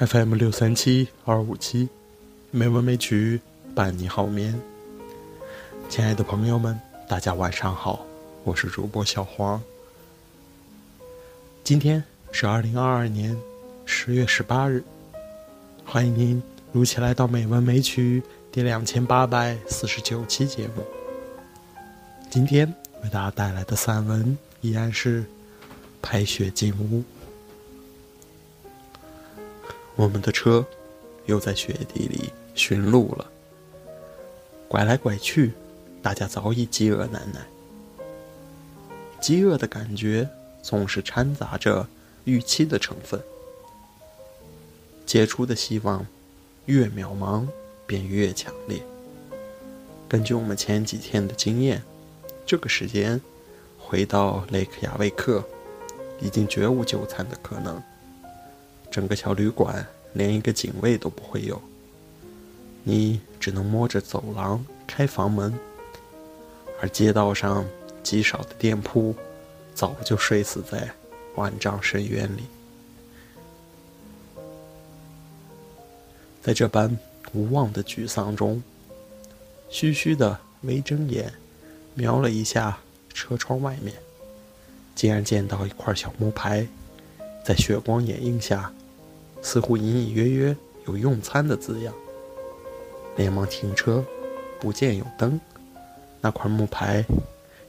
[0.00, 1.88] FM 六三七二五七，
[2.50, 3.40] 美文美曲
[3.76, 4.60] 伴你好眠。
[5.88, 8.04] 亲爱的朋友们，大家晚上好，
[8.42, 9.62] 我是主播小黄。
[11.62, 13.36] 今天是二零二二年
[13.84, 14.82] 十月十八日，
[15.84, 20.84] 欢迎您如期来到美文美曲第两千八百四十九期节目。
[22.30, 25.22] 今天为大家带来的散文依然是
[26.02, 27.00] 《拍雪进屋》。
[29.96, 30.64] 我们的车
[31.26, 33.26] 又在雪地里寻路了，
[34.68, 35.52] 拐来拐去，
[36.02, 37.40] 大家早已饥饿难耐。
[39.20, 40.28] 饥饿的感觉
[40.62, 41.88] 总是掺杂着
[42.28, 43.18] 预期的成分，
[45.06, 46.06] 解除的希望
[46.66, 47.46] 越渺茫
[47.86, 48.82] 便越强烈。
[50.06, 51.82] 根据我们前几天的经验，
[52.44, 53.18] 这个时间
[53.78, 55.42] 回到雷克雅未克，
[56.20, 57.82] 已经绝无就餐的可能。
[58.90, 61.58] 整个小旅馆连一个警卫都不会有，
[62.84, 65.58] 你只能摸着走廊开房门，
[66.78, 67.64] 而街道上
[68.02, 69.14] 极少的店铺
[69.74, 70.90] 早就睡死在
[71.34, 72.42] 万丈深渊里。
[76.42, 76.98] 在这般
[77.32, 78.62] 无望的沮丧中，
[79.68, 81.32] 虚虚的微睁眼，
[81.94, 82.78] 瞄了一下
[83.12, 83.94] 车窗外面，
[84.94, 86.66] 竟然见到一块小木牌，
[87.44, 88.72] 在血光掩映下。
[89.40, 90.56] 似乎隐隐约约
[90.88, 91.94] 有用餐的字样，
[93.16, 94.04] 连忙停车，
[94.58, 95.40] 不见有灯，
[96.20, 97.04] 那块木牌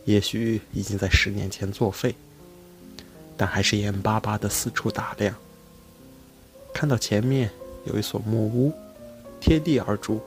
[0.03, 2.16] 也许已经在十年前作废，
[3.39, 5.33] 但还是眼巴巴地四处打量。
[6.73, 7.49] 看到前面
[7.85, 8.73] 有一所木屋，
[9.39, 10.19] 贴地而筑，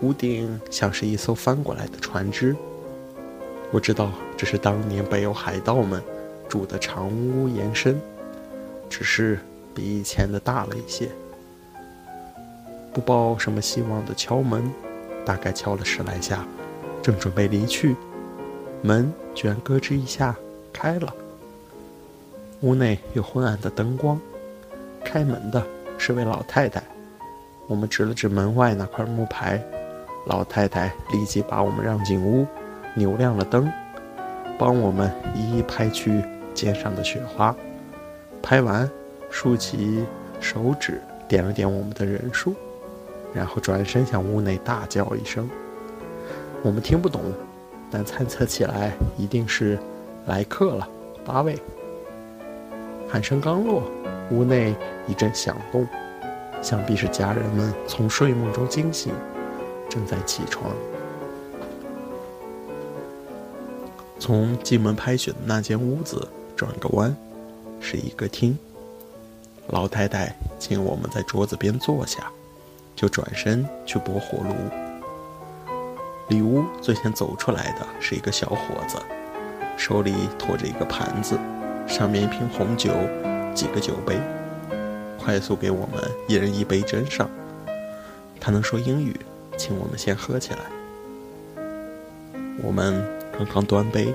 [0.00, 2.56] 屋顶像是一艘翻过来的船只。
[3.70, 6.02] 我知道这是当年北欧海盗们
[6.48, 8.00] 住的长屋延伸，
[8.88, 9.38] 只是。
[9.76, 11.10] 比以前的大了一些，
[12.94, 14.72] 不抱什么希望的敲门，
[15.22, 16.46] 大概敲了十来下，
[17.02, 17.94] 正准备离去，
[18.80, 20.34] 门居然咯吱一下
[20.72, 21.14] 开了。
[22.60, 24.20] 屋内有昏暗的灯光，
[25.04, 25.62] 开门的
[25.98, 26.82] 是位老太太。
[27.66, 29.62] 我们指了指门外那块木牌，
[30.26, 32.46] 老太太立即把我们让进屋，
[32.94, 33.70] 扭亮了灯，
[34.58, 36.22] 帮我们一一拍去
[36.54, 37.54] 肩上的雪花。
[38.42, 38.88] 拍完。
[39.28, 40.04] 竖起
[40.40, 42.54] 手指点了点我们的人数，
[43.34, 45.50] 然后转身向屋内大叫一声。
[46.62, 47.20] 我们听不懂，
[47.90, 49.76] 但猜测起来一定是
[50.26, 50.88] 来客了，
[51.24, 51.58] 八位。
[53.08, 53.82] 喊声刚落，
[54.30, 54.74] 屋内
[55.06, 55.86] 一阵响动，
[56.60, 59.12] 想必是家人们从睡梦中惊醒，
[59.88, 60.72] 正在起床。
[64.18, 67.14] 从进门拍雪的那间屋子转个弯，
[67.80, 68.58] 是一个厅。
[69.68, 72.30] 老太太请我们在桌子边坐下，
[72.96, 74.54] 就转身去拨火炉。
[76.28, 78.96] 里屋最先走出来的是一个小伙子，
[79.76, 81.38] 手里托着一个盘子，
[81.86, 82.92] 上面一瓶红酒，
[83.54, 84.18] 几个酒杯，
[85.18, 87.30] 快速给我们一人一杯斟上。
[88.40, 89.14] 他能说英语，
[89.56, 90.60] 请我们先喝起来。
[92.62, 93.02] 我们
[93.36, 94.14] 刚刚端杯，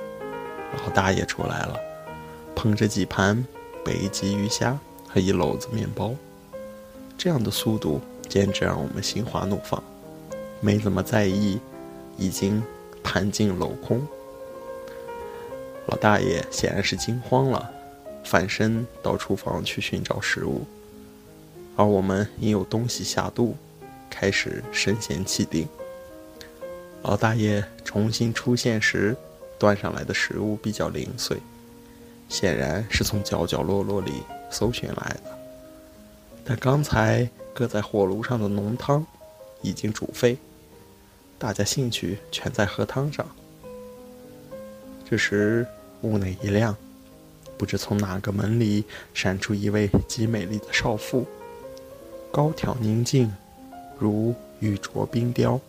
[0.83, 1.75] 老大爷出来了，
[2.55, 3.45] 捧着几盘
[3.83, 4.77] 北极鱼虾。
[5.13, 6.13] 和一篓子面包，
[7.17, 7.99] 这样的速度
[8.29, 9.83] 简直让我们心花怒放，
[10.61, 11.59] 没怎么在意，
[12.15, 12.63] 已经
[13.03, 14.07] 盘尽镂空。
[15.91, 17.69] 老大爷显然是惊慌了，
[18.23, 20.65] 反身到厨房去寻找食物，
[21.75, 23.55] 而我们因有东西下肚，
[24.09, 25.67] 开始身陷气定。
[27.03, 29.15] 老大爷重新出现时，
[29.59, 31.37] 端上来的食物比较零碎，
[32.29, 34.23] 显然是从角角落落里。
[34.53, 35.39] 搜寻来的，
[36.43, 39.05] 但刚才搁在火炉上的浓汤
[39.61, 40.37] 已经煮沸，
[41.39, 43.25] 大家兴趣全在喝汤上。
[45.09, 45.65] 这时
[46.01, 46.75] 屋内一亮，
[47.57, 48.83] 不知从哪个门里
[49.13, 51.25] 闪出一位极美丽的少妇，
[52.31, 53.31] 高挑宁静，
[53.97, 55.59] 如玉琢冰雕，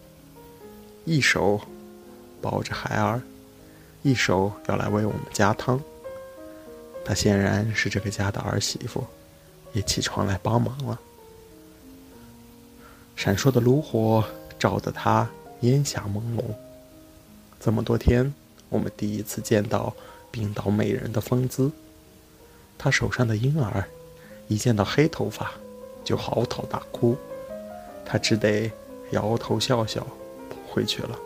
[1.05, 1.61] 一手
[2.41, 3.23] 抱着孩儿，
[4.03, 5.81] 一手要来为我们加汤。
[7.05, 9.05] 她显然是这个家的儿媳妇，
[9.73, 10.99] 也起床来帮忙了。
[13.17, 14.25] 闪烁的炉火
[14.59, 15.29] 照得她
[15.61, 16.43] 烟霞朦胧。
[17.61, 18.33] 这么多天，
[18.69, 19.95] 我们第一次见到
[20.33, 21.71] 冰岛美人的风姿。
[22.77, 23.89] 她手上的婴儿
[24.49, 25.53] 一见到黑头发
[26.03, 27.17] 就嚎啕大哭，
[28.05, 28.71] 他只得
[29.13, 30.01] 摇头笑笑
[30.51, 31.17] 跑回去了。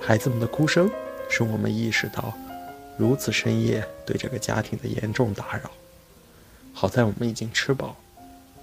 [0.00, 0.88] 孩子们的哭声
[1.28, 2.32] 使我们意识到，
[2.96, 5.70] 如此深夜对这个家庭的严重打扰。
[6.72, 7.96] 好在我们已经吃饱，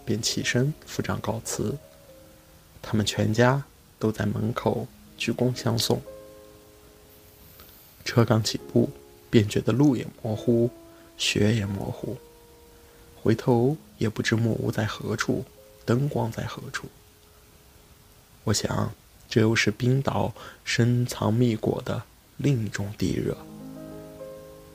[0.06, 1.78] 便起身付账告辞。
[2.82, 3.62] 他们全家
[4.00, 4.88] 都在门口
[5.18, 6.02] 鞠躬相送。
[8.04, 8.90] 车刚起步，
[9.30, 10.70] 便觉得路也模糊，
[11.18, 12.18] 雪也模糊，
[13.22, 15.44] 回头也不知木屋在何处，
[15.86, 16.88] 灯光在何处。
[18.46, 18.92] 我想，
[19.30, 22.02] 这又是冰岛深藏秘果的
[22.38, 23.38] 另一种地热。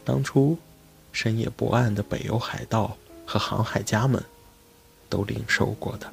[0.05, 0.57] 当初
[1.13, 4.23] 深夜不暗的北欧海盗和航海家们
[5.09, 6.13] 都领受过的。